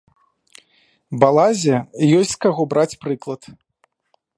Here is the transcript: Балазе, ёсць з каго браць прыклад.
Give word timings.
Балазе, 1.23 1.77
ёсць 2.21 2.33
з 2.35 2.43
каго 2.47 2.61
браць 2.73 2.91
прыклад. 3.07 3.41